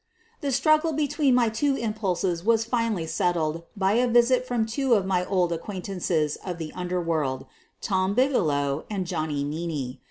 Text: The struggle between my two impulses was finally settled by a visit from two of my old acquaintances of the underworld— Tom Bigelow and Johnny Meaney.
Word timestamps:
The 0.39 0.51
struggle 0.51 0.93
between 0.93 1.35
my 1.35 1.49
two 1.49 1.75
impulses 1.75 2.43
was 2.43 2.65
finally 2.65 3.05
settled 3.05 3.61
by 3.77 3.91
a 3.93 4.07
visit 4.07 4.47
from 4.47 4.65
two 4.65 4.95
of 4.95 5.05
my 5.05 5.23
old 5.25 5.53
acquaintances 5.53 6.37
of 6.43 6.57
the 6.57 6.73
underworld— 6.73 7.45
Tom 7.83 8.15
Bigelow 8.15 8.85
and 8.89 9.05
Johnny 9.05 9.45
Meaney. 9.45 9.99